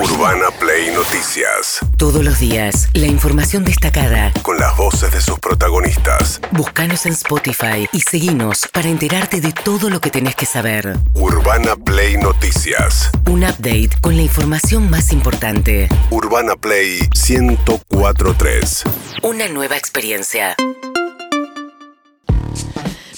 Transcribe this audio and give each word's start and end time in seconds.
Urbana 0.00 0.52
Play 0.60 0.94
Noticias. 0.94 1.80
Todos 1.96 2.24
los 2.24 2.38
días, 2.38 2.88
la 2.94 3.08
información 3.08 3.64
destacada. 3.64 4.32
Con 4.42 4.56
las 4.56 4.76
voces 4.76 5.10
de 5.10 5.20
sus 5.20 5.40
protagonistas. 5.40 6.40
Búscanos 6.52 7.04
en 7.06 7.14
Spotify 7.14 7.88
y 7.92 8.02
seguinos 8.02 8.68
para 8.72 8.88
enterarte 8.88 9.40
de 9.40 9.52
todo 9.52 9.90
lo 9.90 10.00
que 10.00 10.10
tenés 10.10 10.36
que 10.36 10.46
saber. 10.46 10.96
Urbana 11.14 11.74
Play 11.74 12.16
Noticias. 12.16 13.10
Un 13.26 13.42
update 13.42 13.90
con 14.00 14.14
la 14.14 14.22
información 14.22 14.88
más 14.88 15.10
importante. 15.10 15.88
Urbana 16.10 16.54
Play 16.54 17.00
1043. 17.28 18.84
Una 19.24 19.48
nueva 19.48 19.76
experiencia. 19.76 20.54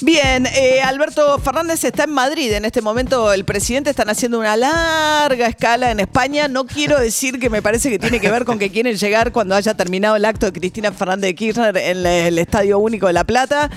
Bien, 0.02 0.46
eh, 0.46 0.80
Alberto 0.80 1.38
Fernández 1.40 1.84
está 1.84 2.04
en 2.04 2.10
Madrid. 2.10 2.52
En 2.54 2.64
este 2.64 2.80
momento 2.80 3.34
el 3.34 3.44
presidente 3.44 3.90
están 3.90 4.08
haciendo 4.08 4.38
una 4.38 4.56
larga 4.56 5.46
escala 5.46 5.90
en 5.90 6.00
España. 6.00 6.48
No 6.48 6.64
quiero 6.64 6.98
decir 6.98 7.38
que 7.38 7.50
me 7.50 7.60
parece 7.60 7.90
que 7.90 7.98
tiene 7.98 8.18
que 8.18 8.30
ver 8.30 8.46
con 8.46 8.58
que 8.58 8.70
quieren 8.70 8.96
llegar 8.96 9.30
cuando 9.30 9.54
haya 9.54 9.74
terminado 9.74 10.16
el 10.16 10.24
acto 10.24 10.46
de 10.46 10.52
Cristina 10.58 10.90
Fernández 10.92 11.28
de 11.28 11.34
Kirchner 11.34 11.76
en 11.76 12.06
el 12.06 12.38
Estadio 12.38 12.78
Único 12.78 13.08
de 13.08 13.12
La 13.12 13.24
Plata. 13.24 13.70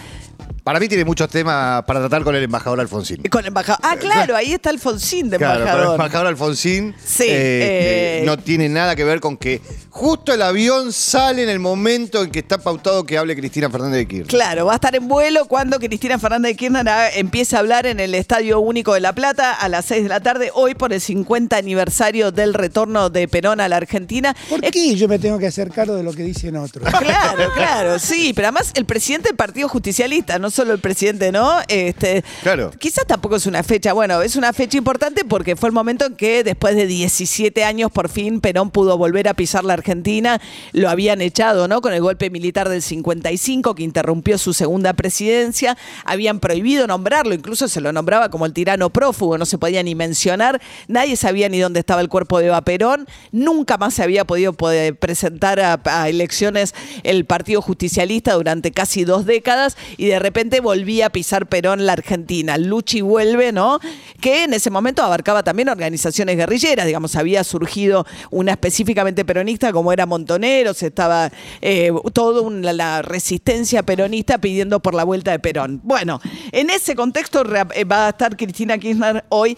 Para 0.63 0.79
mí 0.79 0.87
tiene 0.87 1.03
muchos 1.03 1.27
temas 1.29 1.83
para 1.83 1.99
tratar 1.99 2.23
con 2.23 2.33
el 2.35 2.43
embajador 2.43 2.79
Alfonsín. 2.79 3.21
Con 3.29 3.41
el 3.41 3.47
embajador. 3.47 3.79
Ah, 3.83 3.97
claro, 3.99 4.33
ahí 4.35 4.53
está 4.53 4.69
Alfonsín 4.69 5.29
de 5.29 5.37
Claro, 5.37 5.55
embajador. 5.59 5.81
pero 5.81 5.93
el 5.95 5.99
embajador 5.99 6.27
Alfonsín 6.27 6.95
Sí, 7.03 7.23
eh, 7.23 7.27
eh, 7.27 8.19
eh, 8.21 8.23
no 8.25 8.37
tiene 8.37 8.69
nada 8.69 8.95
que 8.95 9.03
ver 9.03 9.19
con 9.19 9.35
que 9.35 9.59
justo 9.89 10.33
el 10.33 10.41
avión 10.41 10.93
sale 10.93 11.43
en 11.43 11.49
el 11.49 11.59
momento 11.59 12.23
en 12.23 12.31
que 12.31 12.39
está 12.39 12.59
pautado 12.59 13.03
que 13.05 13.17
hable 13.17 13.35
Cristina 13.35 13.69
Fernández 13.69 13.97
de 13.99 14.07
Kirchner. 14.07 14.27
Claro, 14.27 14.65
va 14.67 14.71
a 14.71 14.75
estar 14.75 14.95
en 14.95 15.05
vuelo 15.09 15.45
cuando 15.47 15.79
Cristina 15.79 16.17
Fernández 16.17 16.51
de 16.51 16.55
Kirchner 16.55 16.87
empiece 17.15 17.57
a 17.57 17.59
hablar 17.59 17.85
en 17.85 17.99
el 17.99 18.15
Estadio 18.15 18.61
Único 18.61 18.93
de 18.93 19.01
La 19.01 19.11
Plata 19.13 19.51
a 19.53 19.67
las 19.67 19.83
6 19.85 20.03
de 20.03 20.09
la 20.09 20.21
tarde, 20.21 20.49
hoy 20.53 20.75
por 20.75 20.93
el 20.93 21.01
50 21.01 21.57
aniversario 21.57 22.31
del 22.31 22.53
retorno 22.53 23.09
de 23.09 23.27
Perón 23.27 23.59
a 23.59 23.67
la 23.67 23.75
Argentina. 23.75 24.33
¿Por 24.49 24.63
Eh, 24.63 24.71
qué 24.71 24.95
yo 24.95 25.09
me 25.09 25.19
tengo 25.19 25.37
que 25.39 25.47
hacer 25.47 25.69
cargo 25.71 25.95
de 25.95 26.03
lo 26.03 26.13
que 26.13 26.23
dicen 26.23 26.55
otros? 26.55 26.87
Claro, 26.99 27.51
claro, 27.53 27.99
sí, 27.99 28.31
pero 28.33 28.47
además 28.47 28.71
el 28.75 28.85
presidente 28.85 29.27
del 29.27 29.35
Partido 29.35 29.67
Justicialista, 29.67 30.39
no 30.39 30.52
solo 30.53 30.73
el 30.73 30.79
presidente, 30.79 31.31
¿no? 31.31 31.59
Este, 31.67 32.23
Claro. 32.43 32.71
Quizás 32.77 33.05
tampoco 33.07 33.35
es 33.35 33.45
una 33.45 33.63
fecha, 33.63 33.93
bueno, 33.93 34.21
es 34.21 34.35
una 34.35 34.53
fecha 34.53 34.77
importante 34.77 35.25
porque 35.25 35.55
fue 35.55 35.69
el 35.69 35.73
momento 35.73 36.05
en 36.05 36.15
que 36.15 36.43
después 36.43 36.75
de 36.75 36.87
17 36.87 37.63
años 37.63 37.91
por 37.91 38.09
fin 38.09 38.41
Perón 38.41 38.69
pudo 38.69 38.97
volver 38.97 39.27
a 39.27 39.33
pisar 39.33 39.63
la 39.63 39.73
Argentina, 39.73 40.41
lo 40.71 40.89
habían 40.89 41.21
echado, 41.21 41.67
¿no? 41.67 41.81
Con 41.81 41.93
el 41.93 42.01
golpe 42.01 42.29
militar 42.29 42.69
del 42.69 42.81
55 42.81 43.75
que 43.75 43.83
interrumpió 43.83 44.37
su 44.37 44.53
segunda 44.53 44.93
presidencia, 44.93 45.77
habían 46.05 46.39
prohibido 46.39 46.87
nombrarlo, 46.87 47.33
incluso 47.33 47.67
se 47.67 47.81
lo 47.81 47.91
nombraba 47.91 48.29
como 48.29 48.45
el 48.45 48.53
tirano 48.53 48.89
prófugo, 48.89 49.37
no 49.37 49.45
se 49.45 49.57
podía 49.57 49.81
ni 49.83 49.95
mencionar, 49.95 50.61
nadie 50.87 51.15
sabía 51.15 51.49
ni 51.49 51.59
dónde 51.59 51.79
estaba 51.79 52.01
el 52.01 52.09
cuerpo 52.09 52.39
de 52.39 52.47
Eva 52.47 52.61
Perón, 52.61 53.07
nunca 53.31 53.77
más 53.77 53.93
se 53.93 54.03
había 54.03 54.25
podido 54.25 54.53
poder 54.53 54.95
presentar 54.95 55.59
a, 55.59 55.79
a 55.85 56.09
elecciones 56.09 56.75
el 57.03 57.25
Partido 57.25 57.61
Justicialista 57.61 58.33
durante 58.33 58.71
casi 58.71 59.03
dos 59.05 59.25
décadas 59.25 59.77
y 59.97 60.07
de 60.07 60.19
repente 60.19 60.42
volvía 60.61 61.07
a 61.07 61.09
pisar 61.09 61.47
Perón 61.47 61.85
la 61.85 61.93
Argentina. 61.93 62.57
Luchi 62.57 63.01
vuelve, 63.01 63.51
¿no? 63.51 63.79
Que 64.23 64.45
en 64.45 64.53
ese 64.53 64.69
momento 64.69 65.03
abarcaba 65.03 65.43
también 65.43 65.67
organizaciones 65.67 66.37
guerrilleras, 66.37 66.85
digamos, 66.85 67.17
había 67.17 67.43
surgido 67.43 68.05
una 68.31 68.53
específicamente 68.53 69.25
peronista 69.25 69.73
como 69.73 69.91
era 69.91 70.05
Montoneros, 70.05 70.81
estaba 70.81 71.29
eh, 71.61 71.91
toda 72.13 72.49
la 72.73 73.01
resistencia 73.01 73.83
peronista 73.83 74.37
pidiendo 74.37 74.79
por 74.79 74.93
la 74.93 75.03
vuelta 75.03 75.31
de 75.31 75.39
Perón. 75.39 75.81
Bueno, 75.83 76.21
en 76.53 76.69
ese 76.69 76.95
contexto 76.95 77.43
eh, 77.75 77.83
va 77.83 78.05
a 78.05 78.09
estar 78.11 78.37
Cristina 78.37 78.77
Kirchner 78.77 79.25
hoy. 79.27 79.57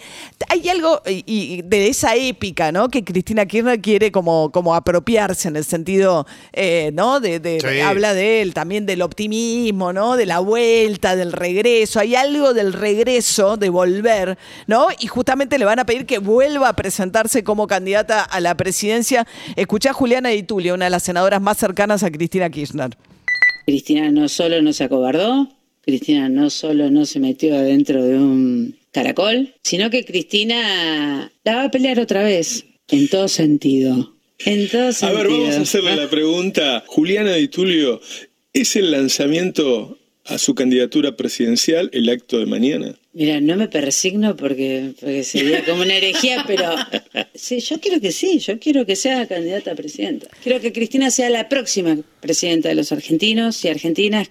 Hay 0.50 0.68
algo 0.68 1.00
y 1.06 1.62
de 1.62 1.88
esa 1.88 2.16
épica, 2.16 2.72
¿no? 2.72 2.90
Que 2.90 3.04
Cristina 3.04 3.46
Kirchner 3.46 3.80
quiere 3.80 4.12
como, 4.12 4.52
como 4.52 4.74
apropiarse 4.74 5.48
en 5.48 5.58
el 5.58 5.64
sentido, 5.66 6.26
eh, 6.54 6.90
¿no? 6.92 7.20
De, 7.20 7.40
de- 7.40 7.60
Sí. 7.66 7.82
habla 7.82 8.16
de 8.16 8.42
él 8.42 8.54
también 8.56 8.88
del 8.88 9.04
optimismo, 9.04 9.94
¿no? 9.94 10.16
De 10.16 10.26
la 10.26 10.40
vuelta, 10.40 11.16
del 11.16 11.32
regreso. 11.34 12.00
Hay 12.00 12.16
algo 12.16 12.56
del 12.56 12.74
regreso, 12.74 13.58
de 13.58 13.70
volver, 13.70 14.38
¿no? 14.68 14.88
Y 15.00 15.08
justamente 15.08 15.58
le 15.58 15.66
van 15.66 15.80
a 15.80 15.86
pedir 15.86 16.06
que 16.06 16.20
vuelva 16.20 16.70
a 16.70 16.76
presentarse 16.76 17.44
como 17.44 17.68
candidata 17.68 18.24
a 18.24 18.40
la 18.40 18.56
presidencia. 18.56 19.28
Escuchá 19.56 19.92
a 19.92 19.94
Juliana 19.94 20.30
Di 20.30 20.44
Tulio, 20.44 20.74
una 20.76 20.86
de 20.86 20.92
las 20.92 21.04
senadoras 21.04 21.42
más 21.42 21.58
cercanas 21.58 22.04
a 22.04 22.12
Cristina 22.12 22.50
Kirchner. 22.50 22.92
Cristina 23.66 24.12
no 24.12 24.30
solo 24.30 24.62
no 24.62 24.74
se 24.74 24.84
acobardó, 24.84 25.50
Cristina 25.82 26.30
no 26.30 26.50
solo 26.50 26.92
no 26.92 27.06
se 27.06 27.20
metió 27.20 27.56
adentro 27.56 28.04
de 28.04 28.16
un 28.16 28.78
caracol, 28.92 29.54
sino 29.64 29.90
que 29.90 30.06
Cristina 30.06 31.32
la 31.44 31.56
va 31.56 31.64
a 31.66 31.72
pelear 31.72 32.00
otra 32.00 32.24
vez, 32.24 32.66
en 32.90 33.08
todo 33.10 33.28
sentido. 33.28 34.14
En 34.40 34.70
todo 34.70 34.90
A 34.90 34.94
sentido. 34.94 35.18
ver, 35.24 35.32
vamos 35.32 35.56
a 35.56 35.62
hacerle 35.62 35.96
la 35.96 36.10
pregunta. 36.10 36.84
Juliana 36.88 37.34
Di 37.34 37.48
Tulio, 37.48 38.02
¿es 38.54 38.76
el 38.76 38.92
lanzamiento 38.92 39.98
a 40.26 40.38
su 40.38 40.56
candidatura 40.56 41.16
presidencial 41.16 41.90
el 41.94 42.10
acto 42.10 42.40
de 42.40 42.46
mañana? 42.46 42.96
Mira, 43.14 43.40
no 43.40 43.56
me 43.56 43.68
persigno 43.68 44.36
porque, 44.36 44.94
porque 45.00 45.24
sería 45.24 45.64
como 45.64 45.84
una 45.84 45.96
herejía, 45.96 46.44
pero 46.48 46.76
sí, 47.34 47.60
yo 47.60 47.80
quiero 47.80 48.02
que 48.02 48.12
sí, 48.12 48.40
yo 48.40 48.60
quiero 48.60 48.86
que 48.86 48.96
sea 48.96 49.28
candidata 49.28 49.72
a 49.72 49.76
presidenta. 49.76 50.28
Quiero 50.44 50.60
que 50.60 50.74
Cristina 50.74 51.12
sea 51.12 51.30
la 51.30 51.48
próxima 51.48 51.98
presidenta 52.20 52.70
de 52.70 52.76
los 52.76 52.92
argentinos 52.92 53.64
y 53.64 53.70
argentinas. 53.70 54.30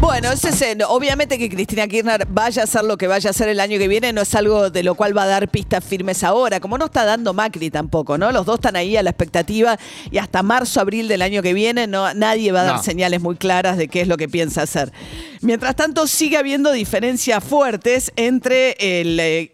Bueno, 0.00 0.30
ese 0.32 0.50
es, 0.50 0.60
eh, 0.60 0.76
obviamente 0.86 1.38
que 1.38 1.48
Cristina 1.48 1.88
Kirchner 1.88 2.26
vaya 2.28 2.62
a 2.62 2.64
hacer 2.64 2.84
lo 2.84 2.98
que 2.98 3.06
vaya 3.06 3.28
a 3.28 3.32
hacer 3.32 3.48
el 3.48 3.58
año 3.58 3.78
que 3.78 3.88
viene, 3.88 4.12
no 4.12 4.20
es 4.20 4.34
algo 4.34 4.68
de 4.68 4.82
lo 4.82 4.96
cual 4.96 5.16
va 5.16 5.22
a 5.22 5.26
dar 5.26 5.48
pistas 5.48 5.82
firmes 5.82 6.22
ahora, 6.24 6.60
como 6.60 6.76
no 6.76 6.86
está 6.86 7.04
dando 7.06 7.32
Macri 7.32 7.70
tampoco, 7.70 8.18
¿no? 8.18 8.30
Los 8.30 8.44
dos 8.44 8.56
están 8.56 8.76
ahí 8.76 8.96
a 8.98 9.02
la 9.02 9.10
expectativa 9.10 9.78
y 10.10 10.18
hasta 10.18 10.42
marzo, 10.42 10.80
abril 10.80 11.08
del 11.08 11.22
año 11.22 11.40
que 11.42 11.54
viene 11.54 11.86
no, 11.86 12.12
nadie 12.12 12.52
va 12.52 12.60
a 12.62 12.64
dar 12.64 12.76
No. 12.76 12.82
señales 12.82 13.22
muy 13.22 13.36
claras 13.36 13.78
de 13.78 13.88
qué 13.88 14.02
es 14.02 14.08
lo 14.08 14.18
que 14.18 14.28
piensa 14.28 14.62
hacer. 14.62 14.92
Mientras 15.40 15.74
tanto, 15.74 16.06
sigue 16.06 16.36
habiendo 16.36 16.70
diferencias 16.72 17.42
fuertes 17.42 18.12
entre 18.16 18.72
el... 18.78 19.18
eh, 19.20 19.50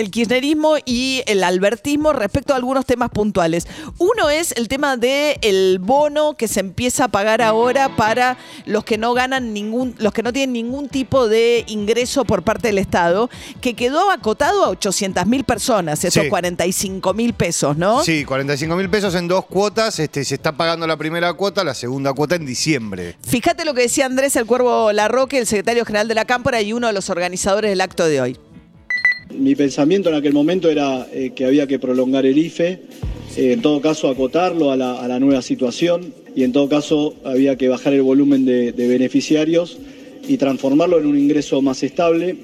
el 0.00 0.10
kirchnerismo 0.10 0.76
y 0.84 1.22
el 1.26 1.44
albertismo 1.44 2.12
respecto 2.12 2.52
a 2.52 2.56
algunos 2.56 2.86
temas 2.86 3.10
puntuales. 3.10 3.66
Uno 3.98 4.30
es 4.30 4.52
el 4.52 4.68
tema 4.68 4.96
del 4.96 5.38
el 5.42 5.78
bono 5.80 6.34
que 6.36 6.48
se 6.48 6.60
empieza 6.60 7.04
a 7.04 7.08
pagar 7.08 7.42
ahora 7.42 7.96
para 7.96 8.36
los 8.66 8.84
que 8.84 8.98
no 8.98 9.14
ganan 9.14 9.52
ningún, 9.52 9.94
los 9.98 10.12
que 10.12 10.22
no 10.22 10.32
tienen 10.32 10.52
ningún 10.52 10.88
tipo 10.88 11.28
de 11.28 11.64
ingreso 11.68 12.24
por 12.24 12.42
parte 12.42 12.68
del 12.68 12.78
Estado, 12.78 13.30
que 13.60 13.74
quedó 13.74 14.10
acotado 14.10 14.64
a 14.64 14.68
800 14.70 15.26
mil 15.26 15.44
personas, 15.44 16.04
esos 16.04 16.24
Sí. 16.24 16.28
45 16.28 17.14
mil 17.14 17.32
pesos, 17.34 17.76
¿no? 17.76 18.02
Sí, 18.04 18.24
45 18.24 18.76
mil 18.76 18.90
pesos 18.90 19.14
en 19.14 19.28
dos 19.28 19.46
cuotas. 19.46 19.98
Este, 19.98 20.24
se 20.24 20.34
está 20.34 20.52
pagando 20.52 20.86
la 20.86 20.96
primera 20.96 21.32
cuota, 21.34 21.64
la 21.64 21.74
segunda 21.74 22.12
cuota 22.12 22.34
en 22.36 22.46
diciembre. 22.46 23.16
Fíjate 23.26 23.64
lo 23.64 23.74
que 23.74 23.82
decía 23.82 24.06
Andrés 24.06 24.36
el 24.36 24.46
Cuervo 24.46 24.92
Larroque, 24.92 25.38
el 25.38 25.46
secretario 25.46 25.84
general 25.84 26.08
de 26.08 26.14
la 26.14 26.24
Cámara 26.24 26.60
y 26.62 26.72
uno 26.72 26.86
de 26.86 26.92
los 26.92 27.10
organizadores 27.10 27.70
del 27.70 27.80
acto 27.80 28.04
de 28.04 28.20
hoy. 28.20 28.38
Mi 29.36 29.54
pensamiento 29.54 30.08
en 30.08 30.16
aquel 30.16 30.32
momento 30.32 30.68
era 30.70 31.06
eh, 31.12 31.30
que 31.34 31.44
había 31.44 31.66
que 31.66 31.78
prolongar 31.78 32.26
el 32.26 32.36
IFE, 32.36 32.80
eh, 33.36 33.52
en 33.52 33.62
todo 33.62 33.80
caso 33.80 34.08
acotarlo 34.08 34.72
a 34.72 34.76
la, 34.76 35.20
nueva 35.20 35.40
situación 35.40 36.12
y 36.34 36.42
en 36.42 36.52
todo 36.52 36.68
caso 36.68 37.14
había 37.24 37.56
que 37.56 37.68
bajar 37.68 37.92
el 37.92 38.02
volumen 38.02 38.44
de, 38.44 38.72
beneficiarios 38.72 39.78
y 40.26 40.36
transformarlo 40.36 40.98
en 40.98 41.06
un 41.06 41.18
ingreso 41.18 41.62
más 41.62 41.82
estable. 41.82 42.36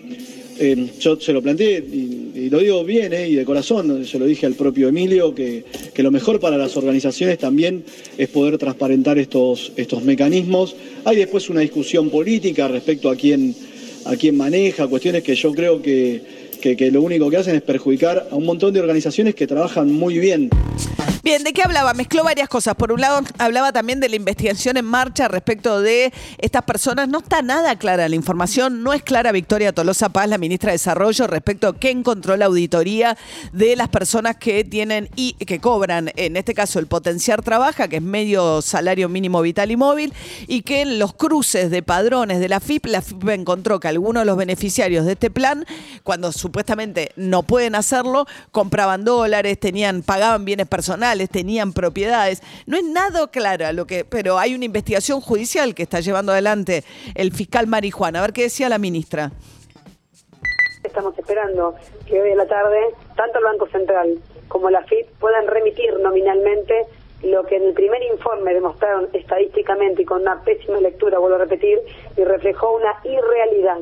Eh, 0.59 0.91
yo 1.01 1.21
se 1.21 1.33
lo 1.33 1.43
planteé 1.43 1.79
y, 1.79 2.49
lo 2.51 2.61
digo 2.61 2.85
bien 2.85 3.13
y 3.13 3.35
de 3.35 3.45
corazón, 3.45 4.07
se 4.07 4.21
lo 4.21 4.27
dije 4.27 4.47
al 4.47 4.55
propio 4.55 4.89
Emilio, 4.89 5.35
que, 5.35 5.65
lo 5.97 6.11
mejor 6.13 6.39
para 6.39 6.57
las 6.57 6.77
organizaciones 6.77 7.39
también 7.39 7.83
es 8.17 8.29
poder 8.29 8.57
transparentar 8.59 9.19
estos, 9.19 9.73
mecanismos. 10.05 10.77
Hay 11.05 11.17
después 11.17 11.51
una 11.51 11.61
discusión 11.61 12.09
política 12.09 12.69
respecto 12.69 13.11
a 13.11 13.17
quién 13.17 13.57
maneja, 14.35 14.87
cuestiones 14.87 15.25
que 15.25 15.35
yo 15.35 15.53
creo 15.53 15.83
que, 15.83 16.46
que, 16.75 16.91
lo 16.91 17.03
único 17.03 17.31
que 17.31 17.37
hacen 17.37 17.55
es 17.55 17.63
perjudicar 17.63 18.27
a 18.31 18.35
un 18.35 18.45
montón 18.45 18.73
de 18.73 18.81
organizaciones 18.81 19.35
que 19.35 19.47
trabajan 19.47 19.93
muy 19.93 20.19
bien. 20.19 20.51
Bien, 21.27 21.43
¿de 21.43 21.53
qué 21.53 21.65
hablaba? 21.65 21.93
Mezcló 21.93 22.23
varias 22.23 22.49
cosas. 22.49 22.77
Por 22.77 22.93
un 22.93 23.01
lado, 23.01 23.21
hablaba 23.39 23.73
también 23.73 23.99
de 23.99 24.09
la 24.09 24.15
investigación 24.15 24.77
en 24.77 24.85
marcha 24.85 25.27
respecto 25.27 25.81
de 25.81 26.13
estas 26.39 26.63
personas. 26.63 27.09
No 27.09 27.19
está 27.19 27.43
nada 27.43 27.75
clara 27.75 28.09
la 28.09 28.15
información, 28.15 28.85
no 28.85 28.93
es 28.93 29.03
clara 29.03 29.33
Victoria 29.33 29.73
Tolosa 29.73 30.09
Paz, 30.11 30.29
la 30.29 30.39
ministra 30.39 30.71
de 30.71 30.75
Desarrollo, 30.75 31.27
respecto 31.27 31.67
a 31.67 31.77
qué 31.77 31.91
encontró 31.91 32.37
la 32.37 32.45
auditoría 32.45 33.19
de 33.53 33.75
las 33.75 33.89
personas 33.89 34.37
que 34.37 34.63
tienen 34.63 35.09
y 35.17 35.33
que 35.33 35.59
cobran, 35.59 36.13
en 36.15 36.37
este 36.37 36.55
caso, 36.55 36.79
el 36.79 36.87
potenciar 36.87 37.43
trabaja, 37.43 37.89
que 37.89 37.97
es 37.97 38.03
medio 38.03 38.63
salario 38.63 39.09
mínimo 39.09 39.43
vital 39.43 39.73
y 39.73 39.77
móvil, 39.77 40.15
y 40.47 40.63
que 40.63 40.83
en 40.83 41.01
los 41.01 41.13
cruces 41.13 41.73
de 41.73 41.83
padrones 41.83 42.39
de 42.39 42.49
la 42.49 42.61
FIP, 42.61 42.87
la 42.87 43.03
FIP 43.03 43.31
encontró 43.31 43.81
que 43.81 43.89
algunos 43.89 44.21
de 44.21 44.27
los 44.27 44.37
beneficiarios 44.37 45.05
de 45.05 45.15
este 45.15 45.33
plan, 45.33 45.67
cuando 46.05 46.31
supuestamente 46.31 47.11
no 47.17 47.43
pueden 47.43 47.75
hacerlo, 47.75 48.29
compraban 48.53 49.05
dólares, 49.05 49.59
tenían, 49.59 50.03
pagaban 50.03 50.45
bienes 50.45 50.69
personales, 50.69 51.16
tenían 51.29 51.73
propiedades. 51.73 52.43
No 52.67 52.77
es 52.77 52.85
nada 52.85 53.27
claro 53.29 53.73
lo 53.73 53.87
que, 53.87 54.05
pero 54.05 54.39
hay 54.39 54.55
una 54.55 54.65
investigación 54.65 55.21
judicial 55.21 55.75
que 55.75 55.83
está 55.83 56.01
llevando 56.01 56.33
adelante 56.33 56.85
el 57.15 57.33
fiscal 57.33 57.67
Marijuana. 57.67 58.19
A 58.19 58.23
ver 58.23 58.33
qué 58.33 58.43
decía 58.43 58.69
la 58.69 58.79
ministra. 58.79 59.33
Estamos 60.85 61.19
esperando 61.19 61.75
que 62.07 62.21
hoy 62.21 62.31
a 62.33 62.37
la 62.37 62.47
tarde, 62.47 62.79
tanto 63.17 63.39
el 63.39 63.45
Banco 63.45 63.69
Central 63.69 64.19
como 64.49 64.71
la 64.71 64.83
FIP 64.85 65.09
puedan 65.19 65.47
remitir 65.47 65.99
nominalmente 65.99 66.87
lo 67.23 67.45
que 67.45 67.57
en 67.57 67.65
el 67.65 67.73
primer 67.73 68.03
informe 68.03 68.55
demostraron 68.55 69.09
estadísticamente 69.13 70.03
y 70.03 70.05
con 70.05 70.23
una 70.23 70.43
pésima 70.43 70.79
lectura, 70.81 71.19
vuelvo 71.19 71.37
a 71.37 71.41
repetir, 71.41 71.81
y 72.17 72.25
reflejó 72.25 72.77
una 72.77 72.95
irrealidad. 73.05 73.81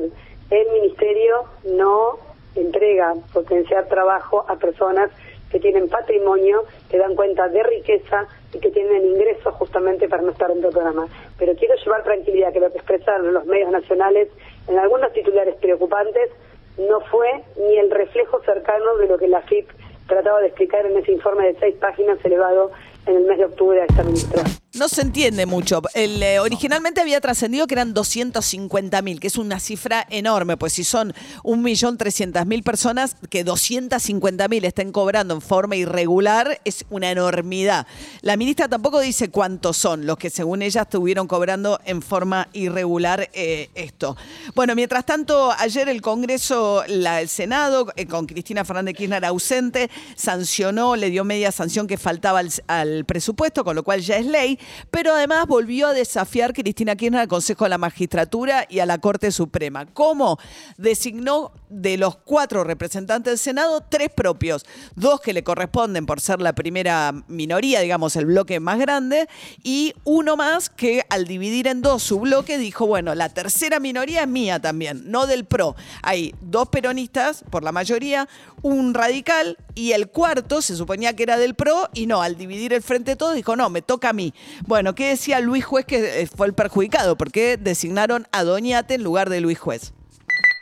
El 0.49 0.71
Ministerio 0.71 1.43
no 1.65 2.17
entrega 2.55 3.13
potenciar 3.33 3.87
trabajo 3.87 4.45
a 4.47 4.55
personas 4.55 5.11
que 5.55 5.61
tienen 5.61 5.87
patrimonio, 5.87 6.65
que 6.89 6.97
dan 6.97 7.15
cuenta 7.15 7.47
de 7.47 7.63
riqueza 7.63 8.27
y 8.51 8.59
que 8.59 8.71
tienen 8.71 9.05
ingresos 9.05 9.53
justamente 9.53 10.09
para 10.09 10.21
no 10.21 10.31
estar 10.31 10.51
en 10.51 10.59
programa. 10.59 11.07
Pero 11.39 11.55
quiero 11.55 11.75
llevar 11.75 12.03
tranquilidad 12.03 12.51
que 12.51 12.59
lo 12.59 12.69
que 12.71 12.79
expresaron 12.79 13.33
los 13.33 13.45
medios 13.45 13.71
nacionales 13.71 14.27
en 14.67 14.77
algunos 14.77 15.13
titulares 15.13 15.55
preocupantes 15.55 16.29
no 16.77 16.99
fue 17.09 17.29
ni 17.55 17.77
el 17.77 17.89
reflejo 17.89 18.41
cercano 18.43 18.97
de 18.97 19.07
lo 19.07 19.17
que 19.17 19.29
la 19.29 19.43
FIP 19.43 19.69
trataba 20.09 20.41
de 20.41 20.47
explicar 20.47 20.85
en 20.85 20.97
ese 20.97 21.13
informe 21.13 21.47
de 21.47 21.57
seis 21.57 21.75
páginas 21.75 22.19
elevado 22.25 22.71
en 23.05 23.15
el 23.15 23.23
mes 23.23 23.37
de 23.37 23.45
octubre 23.45 23.79
a 23.79 23.85
esta 23.85 24.03
ministra. 24.03 24.43
No 24.75 24.89
se 24.89 25.03
entiende 25.03 25.45
mucho. 25.45 25.81
El, 25.93 26.21
eh, 26.21 26.41
originalmente 26.41 26.99
había 26.99 27.21
trascendido 27.21 27.65
que 27.65 27.75
eran 27.75 27.93
250 27.93 29.01
mil, 29.03 29.21
que 29.21 29.27
es 29.27 29.37
una 29.37 29.61
cifra 29.61 30.05
enorme, 30.09 30.57
pues 30.57 30.73
si 30.73 30.83
son 30.83 31.13
1.300.000 31.43 32.61
personas, 32.61 33.15
que 33.29 33.45
250 33.45 34.49
mil 34.49 34.65
estén 34.65 34.91
cobrando 34.91 35.33
en 35.33 35.39
forma 35.39 35.77
irregular 35.77 36.59
es 36.65 36.83
una 36.89 37.09
enormidad. 37.09 37.87
La 38.21 38.35
ministra 38.35 38.67
tampoco 38.67 38.99
dice 38.99 39.29
cuántos 39.29 39.77
son 39.77 40.05
los 40.05 40.17
que 40.17 40.29
según 40.29 40.61
ella 40.61 40.81
estuvieron 40.81 41.25
cobrando 41.25 41.79
en 41.85 42.01
forma 42.01 42.49
irregular 42.51 43.29
eh, 43.31 43.69
esto. 43.75 44.17
Bueno, 44.55 44.75
mientras 44.75 45.05
tanto, 45.05 45.53
ayer 45.57 45.87
el 45.87 46.01
Congreso, 46.01 46.83
la, 46.89 47.21
el 47.21 47.29
Senado, 47.29 47.93
eh, 47.95 48.07
con 48.07 48.25
Cristina 48.25 48.65
Fernández 48.65 48.97
Kirchner 48.97 49.23
ausente, 49.23 49.89
sancionó, 50.15 50.97
le 50.97 51.09
dio 51.09 51.23
media 51.23 51.53
sanción 51.53 51.87
que 51.87 51.97
faltaba 51.97 52.39
al, 52.39 52.51
al 52.67 53.05
presupuesto, 53.05 53.63
con 53.63 53.77
lo 53.77 53.83
cual 53.83 54.01
ya 54.01 54.17
es 54.17 54.25
ley 54.25 54.59
pero 54.91 55.13
además 55.13 55.47
volvió 55.47 55.87
a 55.87 55.93
desafiar 55.93 56.53
Cristina 56.53 56.95
Kirchner 56.95 57.21
al 57.21 57.27
Consejo 57.27 57.65
de 57.65 57.69
la 57.69 57.77
Magistratura 57.77 58.65
y 58.69 58.79
a 58.79 58.85
la 58.85 58.97
Corte 58.97 59.31
Suprema. 59.31 59.85
¿Cómo? 59.85 60.37
Designó 60.77 61.51
de 61.69 61.97
los 61.97 62.15
cuatro 62.17 62.63
representantes 62.63 63.31
del 63.31 63.39
Senado 63.39 63.83
tres 63.87 64.09
propios, 64.09 64.65
dos 64.95 65.19
que 65.19 65.33
le 65.33 65.43
corresponden 65.43 66.05
por 66.05 66.21
ser 66.21 66.41
la 66.41 66.53
primera 66.53 67.11
minoría, 67.27 67.81
digamos, 67.81 68.15
el 68.15 68.25
bloque 68.25 68.59
más 68.59 68.79
grande, 68.79 69.27
y 69.63 69.93
uno 70.03 70.35
más 70.35 70.69
que 70.69 71.03
al 71.09 71.25
dividir 71.25 71.67
en 71.67 71.81
dos 71.81 72.03
su 72.03 72.19
bloque 72.19 72.57
dijo, 72.57 72.87
bueno, 72.87 73.15
la 73.15 73.29
tercera 73.29 73.79
minoría 73.79 74.21
es 74.21 74.27
mía 74.27 74.59
también, 74.59 75.03
no 75.09 75.27
del 75.27 75.45
PRO. 75.45 75.75
Hay 76.01 76.33
dos 76.41 76.69
peronistas, 76.69 77.43
por 77.49 77.63
la 77.63 77.71
mayoría, 77.71 78.27
un 78.61 78.93
radical, 78.93 79.57
y 79.73 79.91
el 79.91 80.09
cuarto 80.09 80.61
se 80.61 80.75
suponía 80.75 81.15
que 81.15 81.23
era 81.23 81.37
del 81.37 81.55
PRO, 81.55 81.89
y 81.93 82.07
no, 82.07 82.21
al 82.21 82.37
dividir 82.37 82.73
el 82.73 82.81
frente 82.81 83.15
todo 83.15 83.33
dijo, 83.33 83.55
no, 83.55 83.69
me 83.69 83.81
toca 83.81 84.09
a 84.09 84.13
mí. 84.13 84.33
Bueno, 84.67 84.95
¿qué 84.95 85.09
decía 85.09 85.39
Luis 85.41 85.65
Juez 85.65 85.85
que 85.85 86.21
eh, 86.21 86.27
fue 86.27 86.47
el 86.47 86.53
perjudicado? 86.53 87.17
Porque 87.17 87.57
designaron 87.57 88.25
a 88.31 88.43
Doñate 88.43 88.95
en 88.95 89.03
lugar 89.03 89.29
de 89.29 89.41
Luis 89.41 89.59
Juez. 89.59 89.93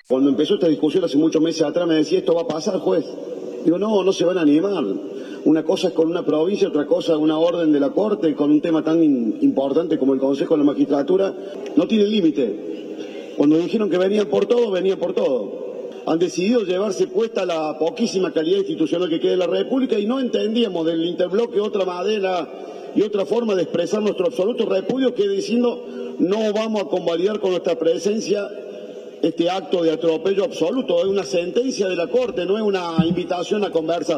Cuando 0.07 0.29
empezó 0.29 0.55
esta 0.55 0.67
discusión 0.67 1.03
hace 1.03 1.17
muchos 1.17 1.41
meses 1.41 1.63
atrás 1.63 1.87
me 1.87 1.95
decía, 1.95 2.19
esto 2.19 2.35
va 2.35 2.41
a 2.41 2.47
pasar, 2.47 2.79
juez. 2.79 3.05
Digo, 3.63 3.77
no, 3.77 4.03
no 4.03 4.11
se 4.11 4.25
van 4.25 4.37
a 4.37 4.41
animar. 4.41 4.83
Una 5.45 5.63
cosa 5.63 5.89
es 5.89 5.93
con 5.93 6.09
una 6.09 6.25
provincia, 6.25 6.67
otra 6.67 6.85
cosa 6.85 7.17
una 7.17 7.37
orden 7.37 7.71
de 7.71 7.79
la 7.79 7.91
Corte, 7.91 8.35
con 8.35 8.51
un 8.51 8.61
tema 8.61 8.83
tan 8.83 9.01
importante 9.03 9.97
como 9.97 10.13
el 10.13 10.19
Consejo 10.19 10.55
de 10.55 10.59
la 10.59 10.65
Magistratura. 10.65 11.33
No 11.75 11.87
tiene 11.87 12.05
límite. 12.05 13.33
Cuando 13.37 13.57
dijeron 13.57 13.89
que 13.89 13.97
venían 13.97 14.27
por 14.27 14.45
todo, 14.45 14.71
venían 14.71 14.99
por 14.99 15.13
todo. 15.13 15.63
Han 16.05 16.19
decidido 16.19 16.61
llevarse 16.61 17.07
puesta 17.07 17.45
la 17.45 17.77
poquísima 17.79 18.31
calidad 18.31 18.59
institucional 18.59 19.09
que 19.09 19.19
queda 19.19 19.33
en 19.33 19.39
la 19.39 19.47
República 19.47 19.97
y 19.97 20.05
no 20.05 20.19
entendíamos 20.19 20.85
del 20.85 21.05
interbloque 21.05 21.61
otra 21.61 21.85
manera 21.85 22.47
y 22.95 23.01
otra 23.01 23.25
forma 23.25 23.55
de 23.55 23.63
expresar 23.63 24.01
nuestro 24.01 24.27
absoluto 24.27 24.65
repudio 24.65 25.13
que 25.13 25.27
diciendo 25.27 26.15
no 26.19 26.53
vamos 26.53 26.83
a 26.83 26.85
convalidar 26.85 27.39
con 27.39 27.51
nuestra 27.51 27.77
presencia 27.77 28.49
este 29.21 29.49
acto 29.49 29.81
de 29.83 29.91
atropello 29.91 30.43
absoluto. 30.43 30.99
Es 30.99 31.05
una 31.05 31.23
sentencia 31.23 31.87
de 31.87 31.95
la 31.95 32.07
Corte, 32.07 32.45
no 32.45 32.57
es 32.57 32.63
una 32.63 32.97
invitación 33.05 33.63
a 33.63 33.71
conversar. 33.71 34.17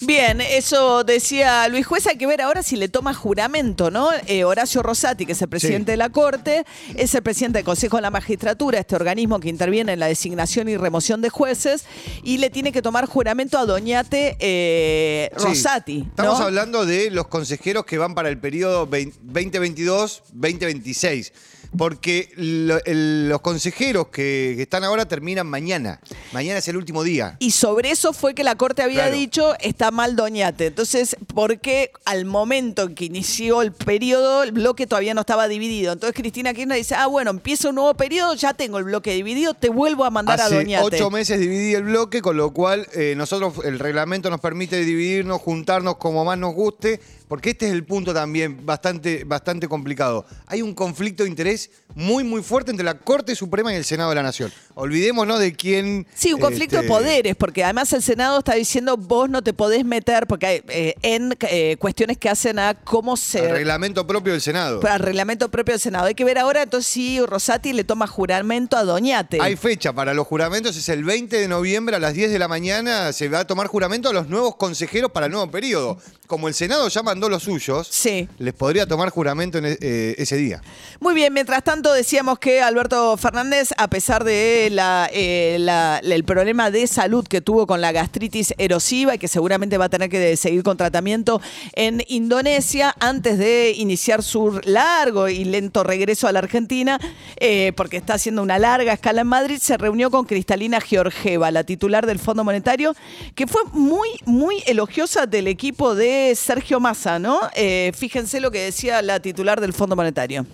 Bien, 0.00 0.40
eso 0.40 1.02
decía 1.02 1.66
Luis 1.68 1.84
Juez. 1.86 2.06
Hay 2.06 2.16
que 2.16 2.26
ver 2.26 2.40
ahora 2.40 2.62
si 2.62 2.76
le 2.76 2.88
toma 2.88 3.12
juramento, 3.14 3.90
¿no? 3.90 4.10
Eh, 4.26 4.44
Horacio 4.44 4.80
Rosati, 4.82 5.26
que 5.26 5.32
es 5.32 5.42
el 5.42 5.48
presidente 5.48 5.90
de 5.90 5.96
la 5.96 6.10
Corte, 6.10 6.64
es 6.94 7.12
el 7.16 7.22
presidente 7.22 7.58
del 7.58 7.64
Consejo 7.64 7.96
de 7.96 8.02
la 8.02 8.10
Magistratura, 8.10 8.78
este 8.78 8.94
organismo 8.94 9.40
que 9.40 9.48
interviene 9.48 9.94
en 9.94 9.98
la 9.98 10.06
designación 10.06 10.68
y 10.68 10.76
remoción 10.76 11.20
de 11.20 11.30
jueces, 11.30 11.84
y 12.22 12.38
le 12.38 12.48
tiene 12.48 12.70
que 12.70 12.80
tomar 12.80 13.06
juramento 13.06 13.58
a 13.58 13.66
Doñate 13.66 14.36
eh, 14.38 15.30
Sí. 15.36 15.44
Rosati. 15.46 15.98
¿no? 15.98 16.04
Estamos 16.10 16.40
hablando 16.42 16.86
de 16.86 17.10
los 17.10 17.26
consejeros 17.26 17.84
que 17.84 17.98
van 17.98 18.14
para 18.14 18.28
el 18.28 18.38
periodo 18.38 18.86
2022-2026. 18.88 21.32
Porque 21.76 22.30
lo- 22.36 22.82
el- 22.86 23.28
los 23.28 23.40
consejeros 23.40 24.06
que, 24.08 24.54
que 24.56 24.62
están 24.62 24.84
ahora 24.84 25.06
terminan 25.06 25.46
mañana. 25.46 26.00
Mañana 26.32 26.58
es 26.58 26.68
el 26.68 26.76
último 26.76 27.02
día. 27.02 27.36
Y 27.40 27.50
sobre 27.50 27.90
eso 27.90 28.12
fue 28.12 28.34
que 28.34 28.42
la 28.42 28.54
Corte 28.54 28.82
había 28.82 29.02
Claro. 29.04 29.14
dicho 29.16 29.54
está 29.60 29.90
mal 29.90 30.16
Doñate. 30.16 30.66
Entonces, 30.66 31.16
porque 31.34 31.90
al 32.04 32.24
momento 32.24 32.84
en 32.84 32.94
que 32.94 33.04
inició 33.04 33.60
el 33.62 33.72
periodo, 33.72 34.42
el 34.42 34.52
bloque 34.52 34.86
todavía 34.86 35.12
no 35.14 35.20
estaba 35.20 35.46
dividido. 35.48 35.92
Entonces 35.92 36.14
Cristina 36.18 36.54
Kirchner 36.54 36.78
dice, 36.78 36.94
ah, 36.94 37.06
bueno, 37.06 37.30
empieza 37.30 37.68
un 37.68 37.74
nuevo 37.74 37.94
periodo, 37.94 38.34
ya 38.34 38.54
tengo 38.54 38.78
el 38.78 38.84
bloque 38.84 39.12
dividido, 39.12 39.54
te 39.54 39.68
vuelvo 39.68 40.04
a 40.04 40.10
mandar 40.10 40.40
a 40.40 40.48
Doñate. 40.48 40.84
ocho 40.84 41.10
meses 41.10 41.38
dividí 41.38 41.74
el 41.74 41.84
bloque, 41.84 42.22
con 42.22 42.36
lo 42.36 42.52
cual 42.52 42.86
eh, 42.94 43.14
nosotros, 43.16 43.64
el 43.64 43.78
reglamento 43.78 44.30
nos 44.30 44.40
permite 44.40 44.82
dividirnos, 44.84 45.40
juntarnos 45.40 45.96
como 45.98 46.24
más 46.24 46.38
nos 46.38 46.54
guste, 46.54 47.00
porque 47.28 47.50
este 47.50 47.66
es 47.66 47.72
el 47.72 47.84
punto 47.84 48.14
también 48.14 48.64
bastante, 48.64 49.24
bastante 49.24 49.68
complicado. 49.68 50.24
Hay 50.46 50.62
un 50.62 50.74
conflicto 50.74 51.24
de 51.24 51.28
interés 51.28 51.70
muy, 51.94 52.24
muy 52.24 52.42
fuerte 52.42 52.70
entre 52.70 52.84
la 52.84 52.98
Corte 52.98 53.34
Suprema 53.34 53.72
y 53.72 53.76
el 53.76 53.84
Senado 53.84 54.10
de 54.10 54.16
la 54.16 54.22
Nación. 54.22 54.52
Olvidémonos 54.74 55.38
de 55.38 55.52
quién... 55.54 56.06
Sí, 56.14 56.32
un 56.32 56.40
conflicto 56.40 56.76
este, 56.76 56.86
de 56.86 56.88
poderes, 56.88 57.36
porque 57.36 57.64
además 57.64 57.92
el 57.92 58.02
Senado 58.02 58.38
está 58.38 58.54
diciendo 58.54 58.96
vos 58.96 59.28
no 59.28 59.42
te 59.42 59.52
podés 59.52 59.84
meter, 59.84 60.26
porque 60.26 60.46
hay, 60.46 60.62
eh, 60.68 60.94
en 61.02 61.36
eh, 61.40 61.76
cuestiones 61.78 62.16
que 62.16 62.28
hacen 62.28 62.58
a 62.58 62.74
cómo 62.74 63.16
se... 63.16 63.44
El 63.44 63.50
reglamento 63.50 64.06
propio 64.06 64.32
del 64.32 64.40
Senado. 64.40 64.80
El 64.80 64.98
reglamento 65.00 65.50
propio 65.50 65.74
del 65.74 65.80
Senado. 65.80 66.06
Hay 66.06 66.14
que 66.14 66.24
ver 66.24 66.38
ahora 66.38 66.62
entonces 66.62 66.90
si 66.90 67.20
Rosati 67.20 67.72
le 67.72 67.84
toma 67.84 68.06
juramento 68.06 68.76
a 68.76 68.84
Doñate. 68.84 69.38
Hay 69.40 69.56
fecha 69.56 69.92
para 69.92 70.14
los 70.14 70.26
juramentos, 70.26 70.76
es 70.76 70.88
el 70.88 71.04
20 71.04 71.36
de 71.36 71.48
noviembre 71.48 71.96
a 71.96 71.98
las 71.98 72.14
10 72.14 72.30
de 72.30 72.38
la 72.38 72.48
mañana. 72.48 73.12
Se 73.12 73.28
va 73.28 73.40
a 73.40 73.46
tomar 73.46 73.66
juramento 73.66 74.08
a 74.08 74.12
los 74.12 74.28
nuevos 74.28 74.56
consejeros 74.56 75.10
para 75.10 75.26
el 75.26 75.32
nuevo 75.32 75.50
periodo. 75.50 75.98
Como 76.26 76.48
el 76.48 76.54
Senado 76.54 76.88
ya 76.88 77.02
mandó 77.02 77.17
los 77.28 77.42
suyos, 77.42 77.88
les 78.38 78.54
podría 78.54 78.86
tomar 78.86 79.08
juramento 79.10 79.58
en 79.58 79.64
e- 79.66 79.78
eh, 79.80 80.14
ese 80.18 80.36
día. 80.36 80.60
Muy 81.00 81.14
bien, 81.14 81.32
mientras 81.32 81.64
tanto 81.64 81.92
decíamos 81.92 82.38
que 82.38 82.60
Alberto 82.60 83.16
Fernández, 83.16 83.70
a 83.76 83.88
pesar 83.88 84.22
de 84.22 84.68
la, 84.70 85.08
eh, 85.12 85.56
la- 85.58 85.98
el 86.04 86.22
problema 86.24 86.70
de 86.70 86.86
salud 86.86 87.26
que 87.26 87.40
tuvo 87.40 87.66
con 87.66 87.80
la 87.80 87.90
gastritis 87.92 88.54
erosiva 88.58 89.14
y 89.14 89.18
que 89.18 89.26
seguramente 89.26 89.78
va 89.78 89.86
a 89.86 89.88
tener 89.88 90.10
que 90.10 90.36
seguir 90.36 90.62
con 90.62 90.76
tratamiento 90.76 91.40
en 91.74 92.04
Indonesia 92.08 92.94
antes 93.00 93.38
de 93.38 93.72
iniciar 93.76 94.22
su 94.22 94.60
largo 94.64 95.28
y 95.28 95.44
lento 95.44 95.82
regreso 95.82 96.28
a 96.28 96.32
la 96.32 96.40
Argentina, 96.40 97.00
eh, 97.38 97.72
porque 97.74 97.96
está 97.96 98.14
haciendo 98.14 98.42
una 98.42 98.58
larga 98.58 98.92
escala 98.92 99.22
en 99.22 99.26
Madrid, 99.28 99.58
se 99.60 99.78
reunió 99.78 100.10
con 100.10 100.26
Cristalina 100.26 100.80
Georgieva, 100.80 101.50
la 101.50 101.64
titular 101.64 102.06
del 102.06 102.18
Fondo 102.18 102.44
Monetario, 102.44 102.94
que 103.34 103.46
fue 103.46 103.62
muy, 103.72 104.08
muy 104.26 104.62
elogiosa 104.66 105.24
del 105.26 105.46
equipo 105.46 105.94
de 105.94 106.34
Sergio 106.36 106.80
Massa, 106.80 107.07
¿no? 107.16 107.40
Eh, 107.54 107.92
fíjense 107.96 108.40
lo 108.40 108.50
que 108.50 108.58
decía 108.58 109.00
la 109.00 109.20
titular 109.20 109.60
del 109.60 109.72
Fondo 109.72 109.96
Monetario. 109.96 110.44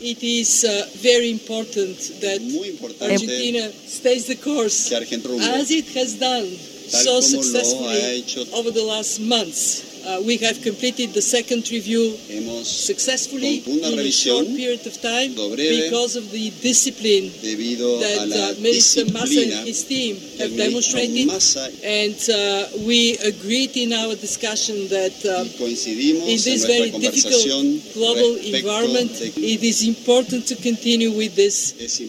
It 0.00 0.22
is 0.22 0.64
uh, 0.64 0.86
very 1.02 1.30
important 1.30 1.98
that 2.22 2.40
importante 2.40 3.04
Argentina 3.04 3.70
stays 3.86 4.26
the 4.26 4.36
course 4.36 4.88
que 4.88 4.96
Argentina 4.96 5.28
rumbo, 5.28 5.60
as 5.60 5.70
it 5.70 5.94
has 5.94 6.18
done 6.18 6.46
so 6.88 7.20
successfully 7.20 8.24
over 8.54 8.70
the 8.72 8.82
last 8.82 9.20
months. 9.20 9.89
Uh, 10.06 10.22
we 10.24 10.36
have 10.38 10.60
completed 10.62 11.12
the 11.12 11.20
second 11.20 11.68
review 11.70 12.16
hemos 12.28 12.66
successfully 12.66 13.58
in 13.66 13.98
a 13.98 14.10
short 14.10 14.46
period 14.46 14.80
of 14.86 14.94
time 15.00 15.34
breve 15.34 15.84
because 15.84 16.16
of 16.16 16.30
the 16.30 16.50
discipline 16.62 17.28
that 18.04 18.24
la 18.32 18.50
uh, 18.50 18.54
Minister 18.60 19.04
Massa 19.12 19.42
and 19.42 19.66
his 19.68 19.84
team 19.84 20.16
have 20.40 20.56
demonstrated. 20.56 21.26
Massa 21.26 21.68
And 21.84 22.18
uh, 22.30 22.86
we 22.88 23.18
agreed 23.32 23.76
in 23.76 23.92
our 23.92 24.14
discussion 24.14 24.88
that 24.88 25.16
um, 25.36 25.46
in 25.60 26.38
this 26.48 26.64
very 26.64 26.90
difficult 26.90 27.44
global 27.94 28.32
environment, 28.54 29.10
de 29.18 29.28
it 29.54 29.62
is 29.62 29.86
important 29.86 30.46
to 30.46 30.56
continue 30.56 31.10
with 31.12 31.34
this 31.36 31.56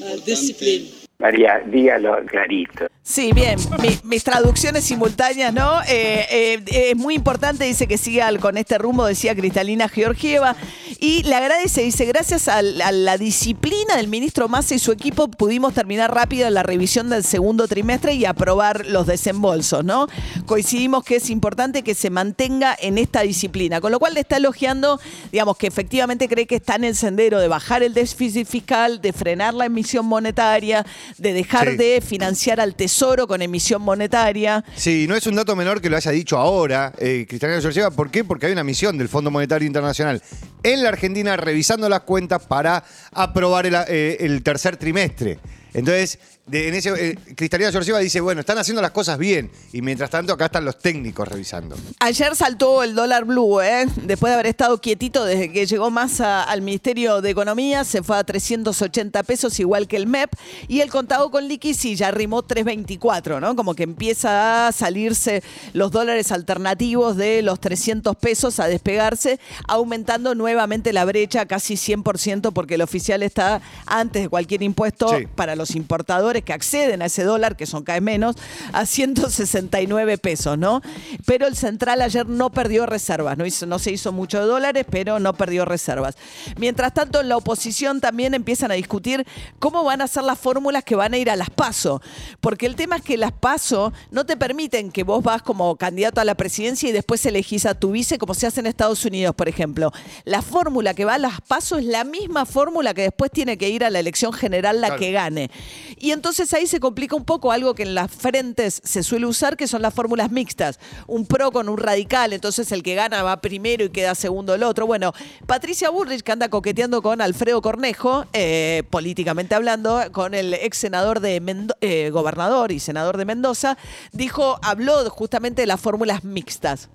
uh, 0.02 0.18
discipline. 0.26 0.88
María, 1.20 1.60
dígalo 1.72 2.26
clarito. 2.26 2.88
Sí, 3.03 3.31
bien. 3.34 3.58
Mi- 3.81 4.00
mis 4.03 4.24
traducciones 4.24 4.84
simultáneas, 4.86 5.51
¿no? 5.51 5.81
Eh, 5.88 6.25
eh, 6.29 6.63
es 6.91 6.96
muy 6.96 7.15
importante, 7.15 7.65
dice 7.65 7.88
que 7.88 7.98
siga 7.98 8.31
con 8.39 8.58
este 8.58 8.77
rumbo, 8.77 9.05
decía 9.05 9.36
Cristalina 9.36 9.89
Georgieva. 9.89 10.55
Y 11.00 11.24
le 11.24 11.34
agradece, 11.34 11.81
dice, 11.81 12.05
gracias 12.05 12.48
a, 12.48 12.62
la- 12.62 12.89
a 12.89 12.91
la 12.91 13.17
disciplina 13.17 13.96
del 13.98 14.08
ministro 14.08 14.48
Massa 14.48 14.75
y 14.75 14.79
su 14.79 14.91
equipo 14.91 15.27
pudimos 15.29 15.74
terminar 15.74 16.13
rápido 16.13 16.48
la 16.51 16.62
revisión 16.62 17.10
del 17.10 17.24
segundo 17.24 17.67
trimestre 17.67 18.13
y 18.13 18.25
aprobar 18.25 18.86
los 18.86 19.08
desembolsos, 19.08 19.84
¿no? 19.84 20.08
Coincidimos 20.46 21.03
que 21.03 21.15
es 21.15 21.31
importante 21.31 21.81
que 21.81 21.96
se 21.96 22.12
mantenga 22.12 22.77
en 22.79 23.00
esta 23.00 23.22
disciplina, 23.22 23.81
con 23.81 23.91
lo 23.91 23.98
cual 24.00 24.13
le 24.13 24.20
está 24.20 24.38
elogiando, 24.38 25.00
digamos, 25.31 25.58
que 25.58 25.65
efectivamente 25.65 26.29
cree 26.29 26.46
que 26.46 26.58
está 26.58 26.75
en 26.75 26.84
el 26.84 26.96
sendero 26.96 27.39
de 27.39 27.48
bajar 27.48 27.81
el 27.81 27.96
déficit 27.96 28.48
fiscal, 28.48 29.01
de 29.01 29.12
frenar 29.12 29.55
la 29.55 29.65
emisión 29.65 30.05
monetaria, 30.05 30.86
de 31.17 31.34
dejar 31.34 31.72
Sí. 31.72 31.77
de 31.77 32.01
financiar 32.01 32.60
al 32.62 32.75
tesoro 32.75 32.91
con 33.28 33.42
emisión 33.42 33.82
monetaria. 33.82 34.64
Sí, 34.76 35.06
no 35.08 35.16
es 35.16 35.26
un 35.26 35.36
dato 35.36 35.56
menor 35.56 35.82
que 35.82 35.90
lo 35.90 35.98
haya 35.98 36.12
dicho 36.12 36.38
ahora 36.38 36.94
eh, 36.98 37.26
Cristalina 37.28 37.60
Georgieva. 37.60 37.90
¿Por 37.90 38.12
qué? 38.12 38.24
Porque 38.24 38.46
hay 38.46 38.52
una 38.52 38.64
misión 38.64 38.98
del 38.98 39.10
Fondo 39.10 39.32
Monetario 39.32 39.66
Internacional 39.66 40.22
en 40.62 40.84
la 40.84 40.90
Argentina 40.90 41.36
revisando 41.36 41.90
las 41.90 42.02
cuentas 42.02 42.44
para 42.46 42.84
aprobar 43.12 43.66
el, 43.66 43.76
eh, 43.88 44.18
el 44.20 44.44
tercer 44.44 44.78
trimestre. 44.78 45.40
Entonces, 45.74 46.20
de- 46.51 46.67
en 46.67 46.75
ese, 46.75 46.89
eh, 46.89 47.17
Cristalina 47.36 47.72
Georgieva 47.72 48.00
dice, 48.00 48.20
bueno, 48.22 48.41
están 48.41 48.58
haciendo 48.58 48.81
las 48.81 48.91
cosas 48.91 49.17
bien. 49.17 49.50
Y 49.74 49.81
mientras 49.81 50.10
tanto, 50.10 50.34
acá 50.34 50.46
están 50.46 50.65
los 50.65 50.77
técnicos 50.77 51.27
revisando. 51.27 51.75
Ayer 52.00 52.36
saltó 52.36 52.84
el 52.84 52.93
dólar 52.93 53.25
blue, 53.25 53.62
¿eh? 53.62 53.86
después 54.03 54.29
de 54.31 54.34
haber 54.36 54.48
estado 54.48 54.79
quietito 54.79 55.24
desde 55.25 55.51
que 55.51 55.65
llegó 55.65 55.89
Massa 55.89 56.43
al 56.43 56.62
Ministerio 56.62 57.22
de 57.22 57.29
Economía, 57.29 57.84
se 57.84 58.03
fue 58.03 58.17
a 58.17 58.24
380 58.24 59.24
pesos, 59.24 59.60
igual 59.60 59.88
que 59.88 59.98
el 59.98 60.08
MEP, 60.08 60.31
y 60.67 60.81
el 60.81 60.89
contado 60.89 61.31
con 61.31 61.48
liqui 61.48 61.74
sí, 61.74 61.96
ya 61.96 62.10
arrimó 62.10 62.43
324, 62.43 63.39
¿no? 63.39 63.55
Como 63.55 63.74
que 63.74 63.84
empieza 63.84 64.67
a 64.67 64.72
salirse 64.72 65.43
los 65.74 65.91
dólares 65.91 66.31
alternativos 66.31 67.15
de 67.17 67.41
los 67.41 67.60
300 67.60 68.15
pesos 68.15 68.60
a 68.60 68.67
despegarse, 68.67 69.39
aumentando 69.67 70.36
nuevamente 70.36 70.93
la 70.93 71.05
brecha 71.05 71.46
casi 71.46 71.75
100%, 71.77 72.51
porque 72.51 72.75
el 72.75 72.81
oficial 72.81 73.24
está 73.24 73.62
antes 73.86 74.24
de 74.24 74.29
cualquier 74.29 74.63
impuesto 74.63 75.08
Sí. 75.17 75.27
para 75.36 75.55
los 75.55 75.75
importadores 75.75 76.41
que 76.44 76.54
acceden 76.54 77.02
a 77.02 77.06
ese 77.06 77.24
dólar, 77.24 77.56
que 77.56 77.66
son 77.66 77.84
cada 77.84 77.98
vez 78.00 78.04
menos, 78.04 78.36
a 78.74 78.86
169 78.86 80.18
pesos, 80.18 80.58
¿no? 80.58 80.82
Pero 81.26 81.48
el 81.48 81.56
central 81.56 82.02
ayer 82.02 82.28
no 82.28 82.50
perdió 82.52 82.86
reservas, 82.86 83.38
no, 83.38 83.46
hizo, 83.46 83.66
no 83.66 83.80
se 83.80 83.92
hizo 83.92 84.12
mucho 84.12 84.40
de 84.40 84.46
dólares, 84.46 84.86
pero 84.90 85.20
no 85.20 85.34
perdió 85.34 85.66
reservas. 85.66 86.16
Mientras 86.58 86.94
tanto, 86.94 87.22
en 87.22 87.30
la 87.30 87.38
oposición 87.38 88.02
también 88.02 88.34
empiezan 88.34 88.72
a 88.72 88.76
discutir 88.76 89.26
cómo 89.60 89.84
van 89.84 90.02
a 90.02 90.08
ser 90.08 90.24
las 90.24 90.40
fórmulas 90.40 90.84
que 90.84 90.96
van 90.96 91.14
a 91.14 91.18
ir 91.18 91.30
a 91.30 91.36
las 91.36 91.50
PASO, 91.50 92.02
porque 92.40 92.66
el 92.66 92.76
tema 92.76 92.98
es 92.98 93.02
que 93.02 93.18
las 93.18 93.32
PASO 93.32 93.94
no 94.12 94.26
te 94.26 94.38
permiten 94.38 94.92
que 94.92 95.04
vos 95.04 95.24
vas 95.24 95.42
como 95.42 95.76
candidato 95.76 96.22
a 96.22 96.26
la 96.26 96.36
presidencia 96.36 96.90
y 96.90 96.92
después 96.92 97.26
elegís 97.26 97.66
a 97.66 97.74
tu 97.76 97.92
vice 97.92 98.18
como 98.18 98.34
se 98.34 98.48
hace 98.48 98.60
en 98.60 98.68
Estados 98.68 99.04
Unidos, 99.06 99.36
por 99.36 99.48
ejemplo. 99.50 99.92
La 100.26 100.42
fórmula 100.42 100.94
que 100.94 101.06
va 101.06 101.16
a 101.16 101.18
las 101.18 101.42
PASO 101.42 101.78
es 101.78 101.86
la 101.86 102.04
misma 102.04 102.46
fórmula 102.46 102.94
que 102.94 103.04
después 103.04 103.32
tiene 103.32 103.58
que 103.58 103.70
ir 103.70 103.84
a 103.84 103.90
la 103.90 104.00
elección 104.00 104.34
general 104.34 104.82
la 104.82 104.88
Claro. 104.88 105.00
que 105.00 105.12
gane. 105.12 105.52
Y 105.98 106.12
entonces 106.12 106.21
ahí 106.54 106.68
se 106.68 106.80
complica 106.80 107.16
un 107.16 107.25
poco 107.25 107.51
algo 107.51 107.74
que 107.74 107.84
en 107.84 107.96
las 107.96 108.12
frentes 108.12 108.82
se 108.84 109.04
suele 109.04 109.25
usar, 109.25 109.58
que 109.58 109.68
son 109.68 109.82
las 109.82 109.94
fórmulas 109.94 110.32
mixtas. 110.32 110.80
Un 111.08 111.25
pro 111.25 111.51
con 111.51 111.70
un 111.70 111.78
radical, 111.78 112.34
entonces 112.34 112.72
el 112.72 112.84
que 112.84 112.96
gana 112.96 113.24
va 113.24 113.42
primero 113.42 113.86
y 113.86 113.90
queda 113.90 114.16
segundo 114.16 114.54
el 114.54 114.63
otro. 114.63 114.86
Bueno, 114.86 115.13
Patricia 115.46 115.90
Burrich, 115.90 116.22
que 116.22 116.32
anda 116.32 116.50
coqueteando 116.50 117.01
con 117.01 117.22
Alfredo 117.22 117.62
Cornejo, 117.62 118.25
eh, 118.34 118.84
políticamente 118.90 119.56
hablando, 119.56 120.01
con 120.12 120.34
el 120.34 120.54
ex 120.54 120.78
senador 120.78 121.20
de 121.20 121.42
Mendo- 121.42 121.75
eh, 121.82 122.10
gobernador 122.12 122.72
y 122.72 122.80
senador 122.80 123.18
de 123.18 123.25
Mendoza, 123.25 123.78
dijo, 124.12 124.60
habló 124.63 125.10
justamente 125.10 125.62
de 125.62 125.68
las 125.68 125.80
fórmulas 125.82 126.24
mixtas. 126.24 126.90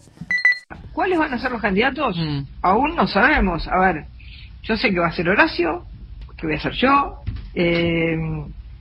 ¿Cuáles 0.93 1.19
van 1.19 1.33
a 1.33 1.41
ser 1.41 1.51
los 1.53 1.61
candidatos? 1.61 2.17
Aún 2.63 2.97
no 2.97 3.07
sabemos. 3.07 3.67
A 3.69 3.79
ver, 3.79 4.07
yo 4.63 4.77
sé 4.77 4.91
que 4.91 4.99
va 4.99 5.09
a 5.09 5.13
ser 5.15 5.29
Horacio, 5.29 5.85
que 6.37 6.47
voy 6.47 6.57
a 6.57 6.61
ser 6.61 6.73
yo. 6.73 7.21
Eh, 7.55 8.17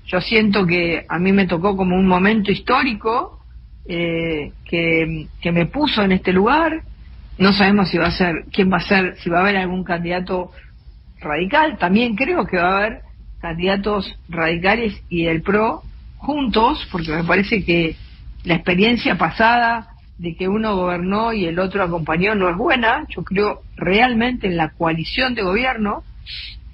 yo 0.07 0.21
siento 0.21 0.65
que 0.65 1.05
a 1.07 1.19
mí 1.19 1.31
me 1.31 1.47
tocó 1.47 1.75
como 1.75 1.95
un 1.95 2.07
momento 2.07 2.51
histórico 2.51 3.39
eh, 3.87 4.51
que, 4.63 5.27
que 5.41 5.51
me 5.51 5.65
puso 5.65 6.03
en 6.03 6.11
este 6.11 6.31
lugar. 6.31 6.81
No 7.37 7.53
sabemos 7.53 7.89
si 7.89 7.97
va 7.97 8.07
a 8.07 8.11
ser, 8.11 8.45
quién 8.51 8.71
va 8.71 8.77
a 8.77 8.87
ser, 8.87 9.17
si 9.19 9.29
va 9.29 9.39
a 9.39 9.41
haber 9.41 9.57
algún 9.57 9.83
candidato 9.83 10.51
radical. 11.19 11.77
También 11.77 12.15
creo 12.15 12.45
que 12.45 12.57
va 12.57 12.69
a 12.69 12.77
haber 12.77 13.01
candidatos 13.41 14.17
radicales 14.29 15.01
y 15.09 15.25
del 15.25 15.41
PRO 15.41 15.83
juntos, 16.17 16.87
porque 16.91 17.11
me 17.11 17.23
parece 17.23 17.63
que 17.63 17.95
la 18.43 18.55
experiencia 18.55 19.17
pasada 19.17 19.89
de 20.17 20.35
que 20.35 20.47
uno 20.47 20.75
gobernó 20.75 21.33
y 21.33 21.45
el 21.45 21.59
otro 21.59 21.83
acompañó 21.83 22.35
no 22.35 22.49
es 22.49 22.55
buena. 22.55 23.05
Yo 23.09 23.23
creo 23.23 23.61
realmente 23.75 24.47
en 24.47 24.57
la 24.57 24.69
coalición 24.69 25.35
de 25.35 25.43
gobierno. 25.43 26.03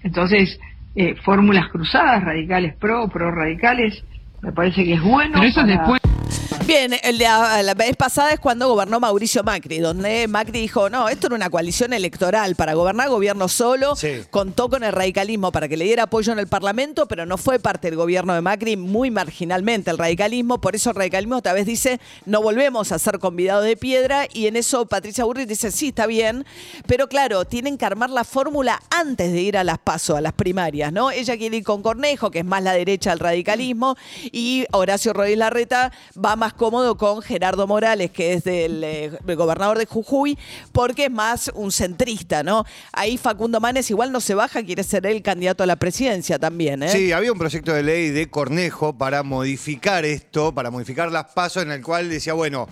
Entonces, 0.04 0.60
eh, 0.96 1.16
fórmulas 1.24 1.70
cruzadas, 1.70 2.24
radicales 2.24 2.76
pro, 2.76 3.08
pro 3.08 3.32
radicales, 3.32 4.04
me 4.42 4.52
parece 4.52 4.84
que 4.84 4.94
es 4.94 5.02
bueno. 5.02 5.34
Pero 5.36 5.46
eso 5.48 5.62
para- 5.62 5.74
después- 5.78 6.02
Bien, 6.68 6.94
el 7.03 7.18
de 7.18 7.24
la, 7.25 7.63
la 7.63 7.74
vez 7.74 7.96
pasada 7.98 8.32
es 8.32 8.39
cuando 8.39 8.70
gobernó 8.70 9.00
Mauricio 9.00 9.44
Macri, 9.44 9.80
donde 9.80 10.27
Macri 10.27 10.62
dijo, 10.62 10.89
no, 10.89 11.10
esto 11.10 11.27
era 11.27 11.36
una 11.36 11.50
coalición 11.50 11.91
electoral, 11.91 12.56
para 12.56 12.75
gobernar 12.75 13.10
gobierno 13.10 13.48
solo, 13.50 13.96
Sí. 13.96 14.22
contó 14.30 14.70
con 14.70 14.84
el 14.84 14.91
radicalismo 14.94 15.51
para 15.51 15.68
que 15.68 15.75
le 15.75 15.86
diera 15.86 16.03
apoyo 16.03 16.32
en 16.32 16.39
el 16.39 16.48
Parlamento, 16.48 17.08
pero 17.08 17.25
no 17.25 17.38
fue 17.38 17.60
parte 17.60 17.89
del 17.89 17.98
gobierno 17.98 18.34
de 18.34 18.41
Macri, 18.41 18.77
muy 18.77 19.12
marginalmente 19.12 19.91
el 19.91 19.98
radicalismo, 19.98 20.62
por 20.62 20.75
eso 20.75 20.91
el 20.91 20.96
radicalismo 20.96 21.38
otra 21.38 21.53
vez 21.53 21.65
dice, 21.65 22.00
no 22.25 22.41
volvemos 22.41 22.91
a 22.91 23.00
ser 23.00 23.20
convidados 23.20 23.65
de 23.65 23.75
piedra, 23.75 24.27
y 24.32 24.48
en 24.48 24.56
eso 24.56 24.86
Patricia 24.86 25.25
Burri 25.25 25.46
dice, 25.46 25.72
sí, 25.72 25.89
está 25.89 26.06
bien, 26.06 26.46
pero 26.88 27.08
claro, 27.10 27.44
tienen 27.46 27.77
que 27.77 27.86
armar 27.86 28.12
la 28.12 28.24
fórmula 28.24 28.82
antes 28.91 29.34
de 29.34 29.41
ir 29.41 29.58
a 29.58 29.63
las 29.63 29.80
PASO, 29.80 30.15
a 30.15 30.22
las 30.22 30.34
primarias, 30.34 30.94
¿no? 30.94 31.12
Ella 31.12 31.38
quiere 31.38 31.58
ir 31.58 31.63
con 31.63 31.82
Cornejo, 31.82 32.32
que 32.32 32.39
es 32.39 32.46
más 32.46 32.63
la 32.63 32.74
derecha 32.74 33.10
del 33.10 33.20
radicalismo, 33.20 33.98
y 34.32 34.65
Horacio 34.72 35.12
Rodríguez 35.12 35.39
Larreta 35.39 35.91
va 36.24 36.36
más 36.36 36.50
cómodo 36.53 36.98
con 36.98 37.22
Gerardo 37.22 37.67
Morales, 37.67 38.12
que 38.12 38.34
es 38.34 38.43
del 38.43 38.84
eh, 38.84 39.12
gobernador 39.36 39.77
de 39.77 39.86
Jujuy, 39.86 40.38
porque 40.72 41.05
es 41.05 41.12
más 41.12 41.51
un 41.53 41.72
centrista, 41.72 42.43
¿no? 42.43 42.65
Ahí 42.93 43.17
Facundo 43.17 43.60
Manes 43.60 43.89
igual 43.89 44.12
no 44.12 44.22
se 44.22 44.36
baja, 44.36 44.63
quiere 44.63 44.84
ser 44.84 45.05
el 45.05 45.22
candidato 45.22 45.63
a 45.63 45.65
la 45.65 45.75
presidencia 45.75 46.39
también, 46.39 46.84
¿eh? 46.84 46.89
Sí, 46.89 47.12
había 47.12 47.31
un 47.31 47.39
proyecto 47.39 47.74
de 47.74 47.84
ley 47.84 48.10
de 48.10 48.29
Cornejo 48.29 48.98
para 48.98 49.24
modificar 49.24 50.05
esto, 50.05 50.53
para 50.53 50.72
modificar 50.72 51.12
las 51.12 51.25
pasos, 51.25 51.63
en 51.63 51.72
el 51.72 51.81
cual 51.81 52.10
decía, 52.10 52.34
bueno, 52.34 52.67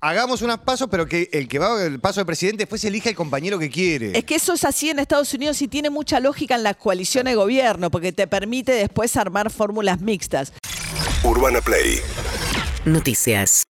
hagamos 0.00 0.42
unas 0.42 0.58
pasos, 0.58 0.88
pero 0.90 1.06
que 1.06 1.28
el 1.32 1.48
que 1.48 1.58
va 1.58 1.82
el 1.82 2.00
paso 2.00 2.20
de 2.20 2.26
presidente 2.26 2.62
después 2.62 2.84
elija 2.84 3.10
el 3.10 3.16
compañero 3.16 3.58
que 3.58 3.70
quiere. 3.70 4.16
Es 4.16 4.24
que 4.24 4.36
eso 4.36 4.52
es 4.52 4.64
así 4.64 4.90
en 4.90 4.98
Estados 4.98 5.32
Unidos 5.34 5.60
y 5.62 5.68
tiene 5.68 5.90
mucha 5.90 6.20
lógica 6.20 6.54
en 6.54 6.62
las 6.62 6.76
coaliciones 6.76 7.32
de 7.32 7.36
gobierno, 7.36 7.90
porque 7.90 8.12
te 8.12 8.26
permite 8.26 8.72
después 8.72 9.16
armar 9.16 9.50
fórmulas 9.50 10.00
mixtas. 10.00 10.52
Urbana 11.22 11.60
Play 11.60 12.00
Noticias. 12.86 13.64